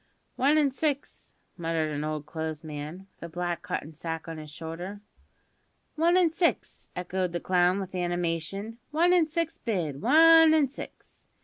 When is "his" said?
4.39-4.49